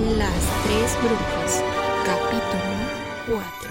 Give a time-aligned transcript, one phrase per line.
[0.00, 1.62] Las Tres Brujas,
[2.06, 2.72] capítulo
[3.26, 3.70] 4.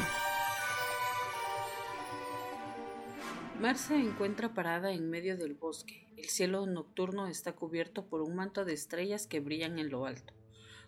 [3.59, 6.05] Mar se encuentra parada en medio del bosque.
[6.17, 10.36] El cielo nocturno está cubierto por un manto de estrellas que brillan en lo alto.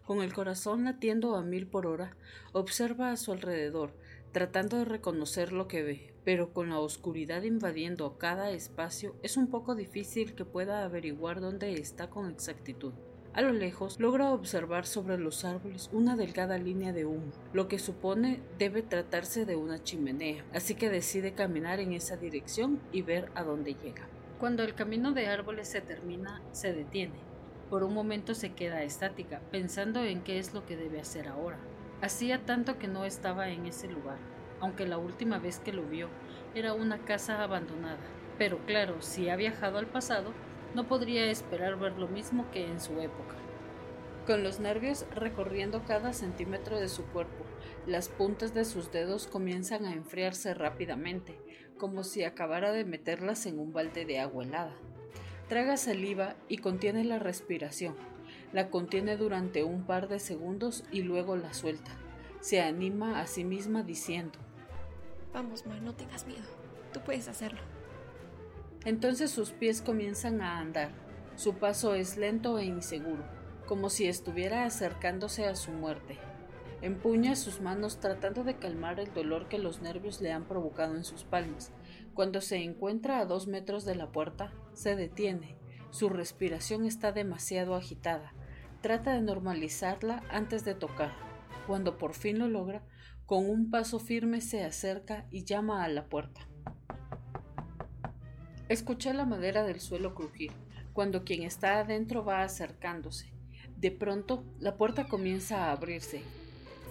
[0.05, 2.15] Con el corazón latiendo a mil por hora,
[2.51, 3.95] observa a su alrededor,
[4.31, 9.49] tratando de reconocer lo que ve, pero con la oscuridad invadiendo cada espacio es un
[9.49, 12.93] poco difícil que pueda averiguar dónde está con exactitud.
[13.33, 17.79] A lo lejos logra observar sobre los árboles una delgada línea de humo, lo que
[17.79, 23.31] supone debe tratarse de una chimenea, así que decide caminar en esa dirección y ver
[23.33, 24.05] a dónde llega.
[24.37, 27.21] Cuando el camino de árboles se termina, se detiene.
[27.69, 31.57] Por un momento se queda estática, pensando en qué es lo que debe hacer ahora.
[32.01, 34.17] Hacía tanto que no estaba en ese lugar,
[34.59, 36.09] aunque la última vez que lo vio
[36.53, 38.01] era una casa abandonada.
[38.37, 40.33] Pero claro, si ha viajado al pasado,
[40.75, 43.35] no podría esperar ver lo mismo que en su época.
[44.25, 47.43] Con los nervios recorriendo cada centímetro de su cuerpo,
[47.87, 51.37] las puntas de sus dedos comienzan a enfriarse rápidamente,
[51.77, 54.75] como si acabara de meterlas en un balde de agua helada.
[55.49, 57.95] Traga saliva y contiene la respiración.
[58.53, 61.91] La contiene durante un par de segundos y luego la suelta.
[62.39, 64.39] Se anima a sí misma diciendo,
[65.33, 66.47] Vamos, Mar, no tengas miedo.
[66.93, 67.59] Tú puedes hacerlo.
[68.83, 70.91] Entonces sus pies comienzan a andar.
[71.35, 73.23] Su paso es lento e inseguro,
[73.67, 76.17] como si estuviera acercándose a su muerte.
[76.81, 81.03] Empuña sus manos tratando de calmar el dolor que los nervios le han provocado en
[81.03, 81.71] sus palmas.
[82.15, 85.57] Cuando se encuentra a dos metros de la puerta, se detiene.
[85.91, 88.33] Su respiración está demasiado agitada.
[88.81, 91.11] Trata de normalizarla antes de tocar.
[91.67, 92.83] Cuando por fin lo logra,
[93.27, 96.47] con un paso firme se acerca y llama a la puerta.
[98.71, 100.53] Escucha la madera del suelo crujir,
[100.93, 103.33] cuando quien está adentro va acercándose.
[103.75, 106.21] De pronto, la puerta comienza a abrirse.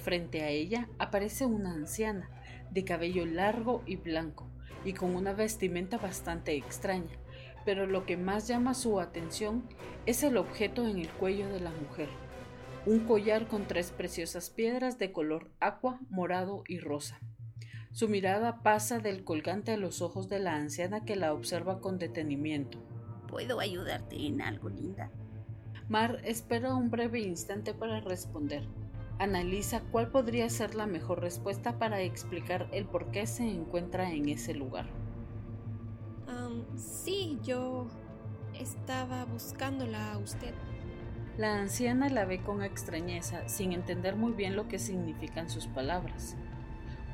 [0.02, 2.28] Frente a ella aparece una anciana,
[2.70, 4.46] de cabello largo y blanco,
[4.84, 7.16] y con una vestimenta bastante extraña,
[7.64, 9.66] pero lo que más llama su atención
[10.04, 12.10] es el objeto en el cuello de la mujer,
[12.84, 17.18] un collar con tres preciosas piedras de color agua, morado y rosa.
[17.92, 21.98] Su mirada pasa del colgante a los ojos de la anciana que la observa con
[21.98, 22.78] detenimiento.
[23.26, 25.10] ¿Puedo ayudarte en algo, linda?
[25.88, 28.64] Mar espera un breve instante para responder.
[29.18, 34.28] Analiza cuál podría ser la mejor respuesta para explicar el por qué se encuentra en
[34.28, 34.86] ese lugar.
[36.76, 37.88] sí, yo
[38.54, 40.54] estaba buscándola a usted.
[41.36, 46.36] La anciana la ve con extrañeza, sin entender muy bien lo que significan sus palabras.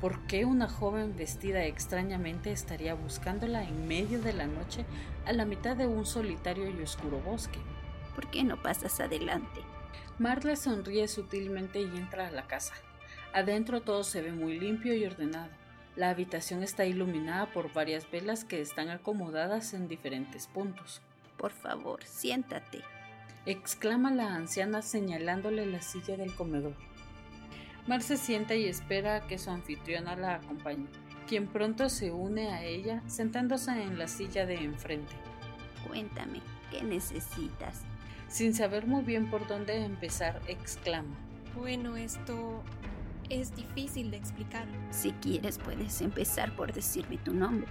[0.01, 4.85] ¿Por qué una joven vestida extrañamente estaría buscándola en medio de la noche
[5.25, 7.57] a la mitad de un solitario y oscuro bosque?
[8.13, 9.61] ¿Por qué no pasas adelante?
[10.19, 12.75] Marla sonríe sutilmente y entra a la casa.
[13.33, 15.49] Adentro todo se ve muy limpio y ordenado.
[15.95, 21.01] La habitación está iluminada por varias velas que están acomodadas en diferentes puntos.
[21.37, 22.83] Por favor, siéntate,
[23.47, 26.75] exclama la anciana señalándole la silla del comedor.
[27.87, 30.87] Mar se sienta y espera a que su anfitriona la acompañe,
[31.25, 35.15] quien pronto se une a ella sentándose en la silla de enfrente.
[35.87, 37.83] Cuéntame, ¿qué necesitas?
[38.27, 41.15] Sin saber muy bien por dónde empezar, exclama.
[41.55, 42.61] Bueno, esto
[43.29, 44.65] es difícil de explicar.
[44.91, 47.67] Si quieres, puedes empezar por decirme tu nombre.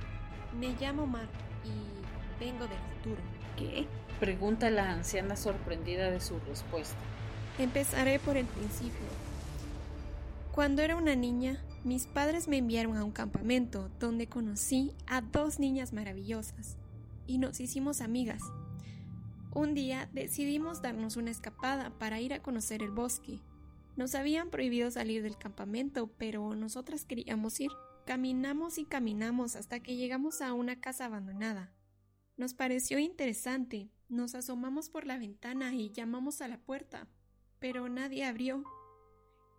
[0.59, 1.29] Me llamo Mar
[1.63, 3.21] y vengo del futuro.
[3.59, 3.87] ¿Qué?
[4.19, 6.97] Pregunta la anciana sorprendida de su respuesta.
[7.59, 9.26] Empezaré por el principio.
[10.57, 15.59] Cuando era una niña, mis padres me enviaron a un campamento donde conocí a dos
[15.59, 16.79] niñas maravillosas
[17.27, 18.41] y nos hicimos amigas.
[19.53, 23.43] Un día decidimos darnos una escapada para ir a conocer el bosque.
[23.97, 27.71] Nos habían prohibido salir del campamento, pero nosotras queríamos ir.
[28.07, 31.71] Caminamos y caminamos hasta que llegamos a una casa abandonada.
[32.39, 33.91] Nos pareció interesante.
[34.09, 37.09] Nos asomamos por la ventana y llamamos a la puerta,
[37.59, 38.65] pero nadie abrió.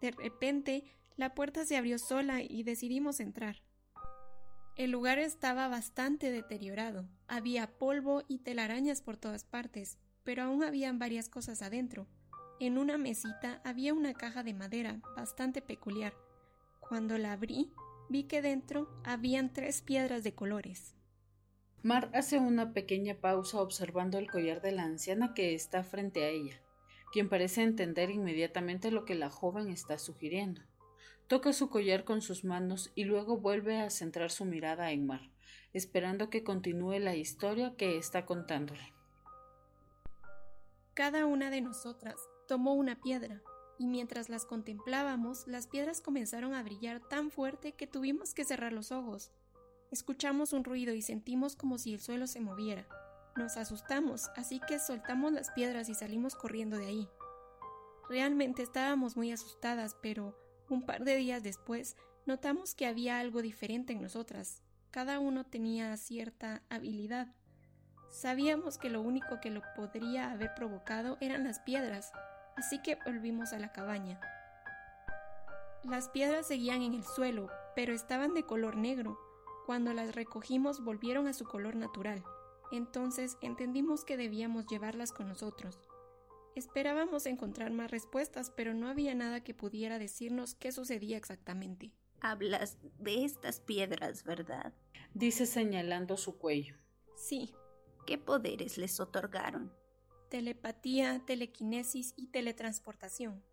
[0.01, 0.83] De repente,
[1.15, 3.57] la puerta se abrió sola y decidimos entrar.
[4.75, 7.07] El lugar estaba bastante deteriorado.
[7.27, 12.07] Había polvo y telarañas por todas partes, pero aún habían varias cosas adentro.
[12.59, 16.13] En una mesita había una caja de madera bastante peculiar.
[16.79, 17.71] Cuando la abrí,
[18.09, 20.93] vi que dentro habían tres piedras de colores.
[21.81, 26.29] Mar hace una pequeña pausa observando el collar de la anciana que está frente a
[26.29, 26.61] ella
[27.11, 30.61] quien parece entender inmediatamente lo que la joven está sugiriendo.
[31.27, 35.29] Toca su collar con sus manos y luego vuelve a centrar su mirada en Mar,
[35.73, 38.93] esperando que continúe la historia que está contándole.
[40.93, 42.15] Cada una de nosotras
[42.47, 43.41] tomó una piedra
[43.77, 48.73] y mientras las contemplábamos, las piedras comenzaron a brillar tan fuerte que tuvimos que cerrar
[48.73, 49.31] los ojos.
[49.91, 52.87] Escuchamos un ruido y sentimos como si el suelo se moviera.
[53.37, 57.09] Nos asustamos, así que soltamos las piedras y salimos corriendo de ahí.
[58.09, 60.35] Realmente estábamos muy asustadas, pero
[60.69, 64.63] un par de días después notamos que había algo diferente en nosotras.
[64.89, 67.27] Cada uno tenía cierta habilidad.
[68.09, 72.11] Sabíamos que lo único que lo podría haber provocado eran las piedras,
[72.55, 74.19] así que volvimos a la cabaña.
[75.83, 79.19] Las piedras seguían en el suelo, pero estaban de color negro.
[79.67, 82.23] Cuando las recogimos volvieron a su color natural.
[82.71, 85.79] Entonces entendimos que debíamos llevarlas con nosotros.
[86.55, 91.91] Esperábamos encontrar más respuestas, pero no había nada que pudiera decirnos qué sucedía exactamente.
[92.19, 94.73] Hablas de estas piedras, ¿verdad?
[95.13, 96.75] Dice señalando su cuello.
[97.15, 97.53] Sí.
[98.07, 99.71] ¿Qué poderes les otorgaron?
[100.29, 103.43] Telepatía, telequinesis y teletransportación.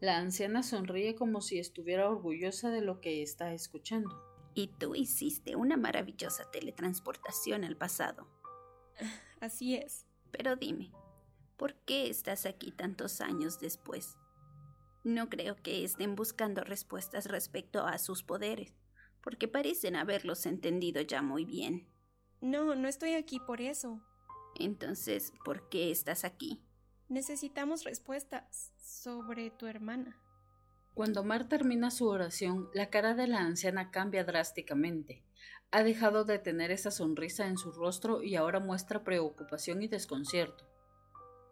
[0.00, 4.18] La anciana sonríe como si estuviera orgullosa de lo que está escuchando.
[4.54, 8.26] Y tú hiciste una maravillosa teletransportación al pasado.
[9.40, 10.06] Así es.
[10.30, 10.90] Pero dime,
[11.56, 14.16] ¿por qué estás aquí tantos años después?
[15.02, 18.74] No creo que estén buscando respuestas respecto a sus poderes,
[19.22, 21.88] porque parecen haberlos entendido ya muy bien.
[22.40, 24.00] No, no estoy aquí por eso.
[24.56, 26.62] Entonces, ¿por qué estás aquí?
[27.08, 30.20] Necesitamos respuestas sobre tu hermana.
[30.94, 35.22] Cuando Mar termina su oración, la cara de la anciana cambia drásticamente.
[35.70, 40.68] Ha dejado de tener esa sonrisa en su rostro y ahora muestra preocupación y desconcierto.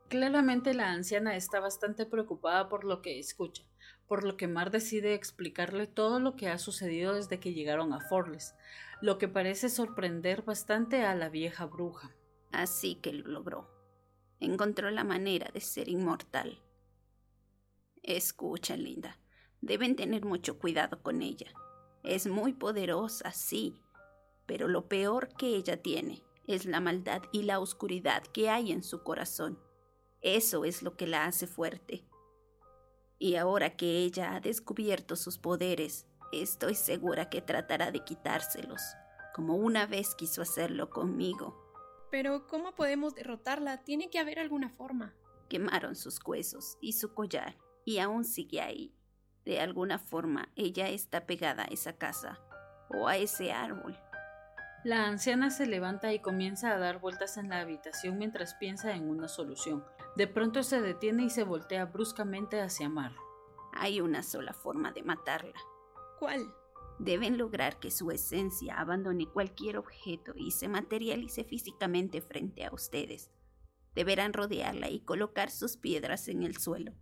[0.08, 3.64] Claramente la anciana está bastante preocupada por lo que escucha,
[4.06, 8.00] por lo que Mar decide explicarle todo lo que ha sucedido desde que llegaron a
[8.00, 8.54] Forles,
[9.00, 12.16] lo que parece sorprender bastante a la vieja bruja.
[12.50, 13.70] Así que lo logró.
[14.40, 16.62] Encontró la manera de ser inmortal.
[18.02, 19.18] Escucha, Linda.
[19.60, 21.52] Deben tener mucho cuidado con ella.
[22.02, 23.80] Es muy poderosa, sí,
[24.46, 28.82] pero lo peor que ella tiene es la maldad y la oscuridad que hay en
[28.82, 29.58] su corazón.
[30.22, 32.04] Eso es lo que la hace fuerte.
[33.18, 38.80] Y ahora que ella ha descubierto sus poderes, estoy segura que tratará de quitárselos,
[39.34, 41.56] como una vez quiso hacerlo conmigo.
[42.10, 43.84] Pero ¿cómo podemos derrotarla?
[43.84, 45.14] Tiene que haber alguna forma.
[45.48, 48.94] Quemaron sus huesos y su collar, y aún sigue ahí.
[49.44, 52.38] De alguna forma ella está pegada a esa casa
[52.88, 53.98] o a ese árbol.
[54.84, 59.08] La anciana se levanta y comienza a dar vueltas en la habitación mientras piensa en
[59.08, 59.84] una solución.
[60.16, 63.12] De pronto se detiene y se voltea bruscamente hacia Mar.
[63.72, 65.58] Hay una sola forma de matarla.
[66.18, 66.54] ¿Cuál?
[66.98, 73.30] Deben lograr que su esencia abandone cualquier objeto y se materialice físicamente frente a ustedes.
[73.94, 76.92] Deberán rodearla y colocar sus piedras en el suelo.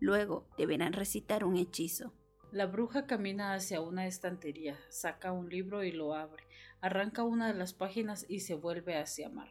[0.00, 2.12] Luego deberán recitar un hechizo.
[2.50, 6.42] La bruja camina hacia una estantería, saca un libro y lo abre,
[6.80, 9.50] arranca una de las páginas y se vuelve hacia Mar.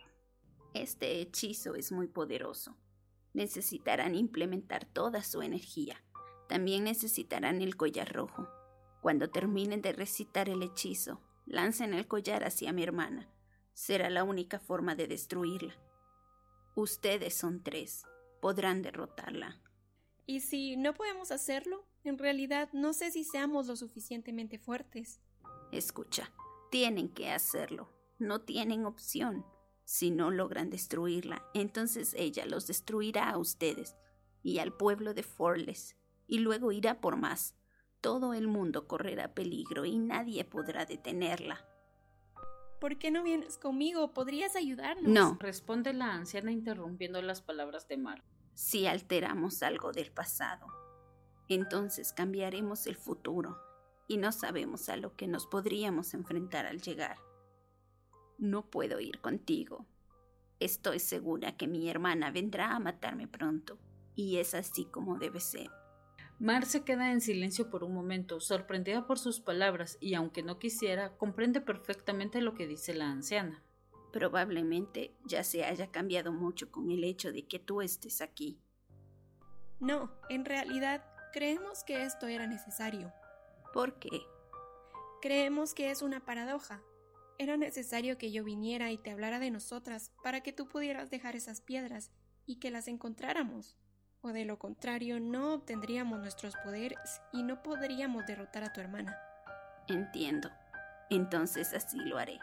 [0.74, 2.75] Este hechizo es muy poderoso.
[3.34, 6.04] Necesitarán implementar toda su energía.
[6.50, 8.50] También necesitarán el collar rojo.
[9.02, 13.30] Cuando terminen de recitar el hechizo, lancen el collar hacia mi hermana.
[13.74, 15.75] Será la única forma de destruirla.
[16.75, 18.04] Ustedes son tres.
[18.42, 19.62] Podrán derrotarla.
[20.30, 21.88] ¿Y si no podemos hacerlo?
[22.04, 25.19] En realidad no sé si seamos lo suficientemente fuertes.
[25.71, 26.31] Escucha,
[26.69, 27.90] tienen que hacerlo.
[28.19, 29.44] No tienen opción.
[29.86, 33.95] Si no logran destruirla, entonces ella los destruirá a ustedes
[34.44, 35.95] y al pueblo de Forles,
[36.28, 37.56] y luego irá por más.
[38.00, 41.68] Todo el mundo correrá peligro y nadie podrá detenerla.
[42.80, 44.14] ¿Por qué no vienes conmigo?
[44.14, 45.12] ¿Podrías ayudarnos?
[45.12, 48.24] No, Responde la anciana interrumpiendo las palabras de Mar.
[48.59, 50.68] Si alteramos algo del pasado,
[51.47, 53.57] entonces cambiaremos el futuro
[54.06, 57.16] y no sabemos a lo que nos podríamos enfrentar al llegar.
[58.37, 59.85] No puedo ir contigo.
[60.59, 63.80] Estoy segura que mi hermana vendrá a matarme pronto,
[64.13, 65.71] y es así como debe ser.
[66.37, 70.59] Mar se queda en silencio por un momento, sorprendida por sus palabras, y aunque no
[70.59, 73.63] quisiera, comprende perfectamente lo que dice la anciana.
[74.11, 78.59] Probablemente ya se haya cambiado mucho con el hecho de que tú estés aquí.
[79.80, 83.13] No, en realidad creemos que esto era necesario.
[83.73, 84.21] ¿Por qué?
[85.21, 86.81] Creemos que es una paradoja.
[87.37, 91.35] Era necesario que yo viniera y te hablara de nosotras para que tú pudieras dejar
[91.35, 92.11] esas piedras
[92.45, 93.78] y que las encontráramos.
[94.21, 99.18] O de lo contrario, no obtendríamos nuestros poderes y no podríamos derrotar a tu hermana.
[99.87, 100.49] Entiendo.
[101.09, 102.39] Entonces así lo haré.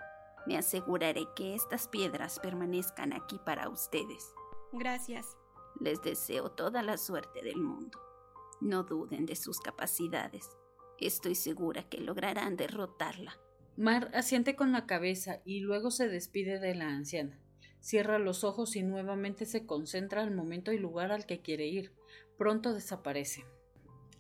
[0.46, 4.32] Me aseguraré que estas piedras permanezcan aquí para ustedes.
[4.72, 5.36] Gracias.
[5.80, 7.98] Les deseo toda la suerte del mundo.
[8.60, 10.48] No duden de sus capacidades.
[10.98, 13.38] Estoy segura que lograrán derrotarla.
[13.76, 17.38] Mar asiente con la cabeza y luego se despide de la anciana.
[17.80, 21.92] Cierra los ojos y nuevamente se concentra al momento y lugar al que quiere ir.
[22.38, 23.44] Pronto desaparece.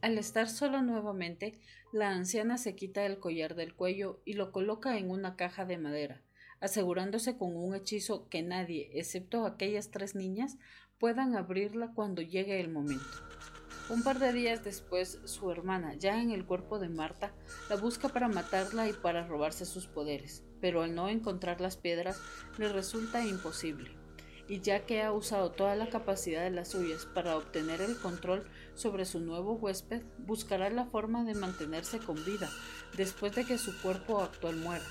[0.02, 1.58] Al estar sola nuevamente,
[1.92, 5.78] la anciana se quita el collar del cuello y lo coloca en una caja de
[5.78, 6.22] madera,
[6.60, 10.58] asegurándose con un hechizo que nadie, excepto aquellas tres niñas,
[10.98, 13.04] puedan abrirla cuando llegue el momento.
[13.88, 17.32] Un par de días después, su hermana, ya en el cuerpo de Marta,
[17.70, 22.20] la busca para matarla y para robarse sus poderes, pero al no encontrar las piedras
[22.58, 23.95] le resulta imposible.
[24.48, 28.46] Y ya que ha usado toda la capacidad de las suyas para obtener el control
[28.74, 32.48] sobre su nuevo huésped, buscará la forma de mantenerse con vida
[32.96, 34.84] después de que su cuerpo actual muera,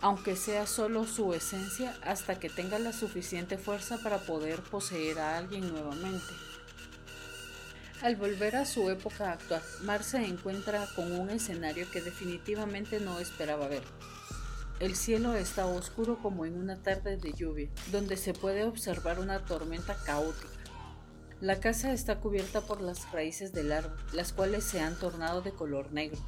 [0.00, 5.38] aunque sea solo su esencia hasta que tenga la suficiente fuerza para poder poseer a
[5.38, 6.34] alguien nuevamente.
[8.00, 13.18] Al volver a su época actual, Mar se encuentra con un escenario que definitivamente no
[13.18, 13.82] esperaba ver.
[14.80, 19.44] El cielo está oscuro como en una tarde de lluvia, donde se puede observar una
[19.44, 20.46] tormenta caótica.
[21.40, 25.50] La casa está cubierta por las raíces del árbol, las cuales se han tornado de
[25.50, 26.18] color negro.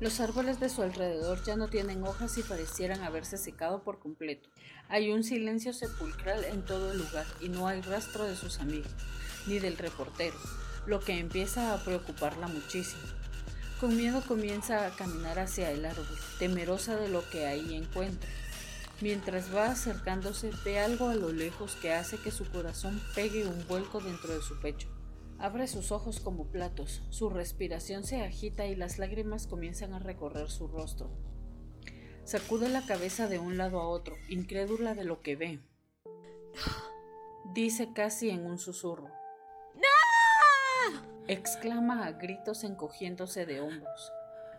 [0.00, 4.48] Los árboles de su alrededor ya no tienen hojas y parecieran haberse secado por completo.
[4.88, 8.92] Hay un silencio sepulcral en todo el lugar y no hay rastro de sus amigos,
[9.46, 10.36] ni del reportero,
[10.86, 13.02] lo que empieza a preocuparla muchísimo.
[13.84, 16.06] Con miedo comienza a caminar hacia el árbol,
[16.38, 18.30] temerosa de lo que ahí encuentra.
[19.02, 23.68] Mientras va acercándose, ve algo a lo lejos que hace que su corazón pegue un
[23.68, 24.88] vuelco dentro de su pecho.
[25.38, 30.50] Abre sus ojos como platos, su respiración se agita y las lágrimas comienzan a recorrer
[30.50, 31.10] su rostro.
[32.24, 35.60] Sacude la cabeza de un lado a otro, incrédula de lo que ve.
[37.52, 39.10] Dice casi en un susurro
[41.26, 44.12] exclama a gritos encogiéndose de hombros.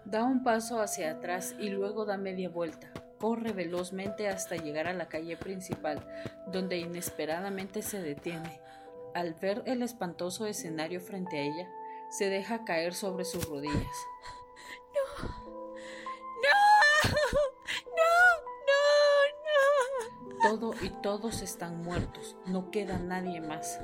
[0.05, 2.91] Da un paso hacia atrás y luego da media vuelta.
[3.19, 6.05] Corre velozmente hasta llegar a la calle principal,
[6.47, 8.59] donde inesperadamente se detiene.
[9.13, 11.69] Al ver el espantoso escenario frente a ella,
[12.09, 13.97] se deja caer sobre sus rodillas.
[14.93, 15.29] No,
[16.43, 16.59] no,
[18.67, 18.79] no,
[20.29, 20.49] no, no.
[20.49, 23.79] Todo y todos están muertos, no queda nadie más.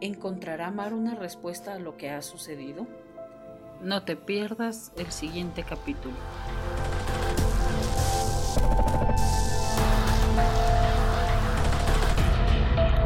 [0.00, 2.86] ¿Encontrará Mar una respuesta a lo que ha sucedido?
[3.80, 6.14] No te pierdas el siguiente capítulo.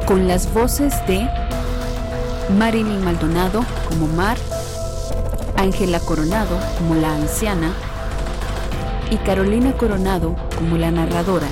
[0.05, 1.29] Con las voces de
[2.59, 4.37] Marilyn Maldonado como Mar,
[5.57, 7.73] Ángela Coronado como la anciana
[9.13, 11.47] y Carolina Coronado como la narradora.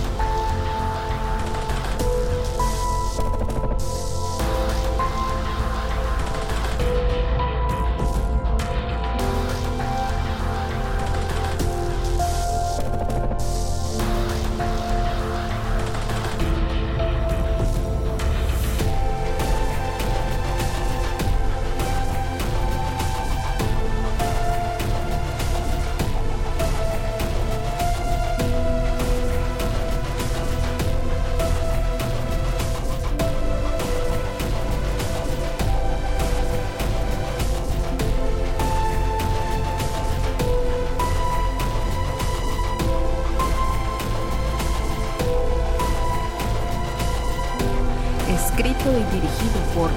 [48.58, 49.88] Escrito y dirigido por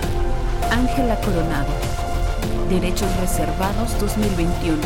[0.71, 1.71] Ángela Coronado.
[2.69, 4.77] Derechos Reservados 2021.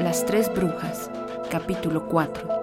[0.00, 1.10] Las tres brujas,
[1.50, 2.57] capítulo 4.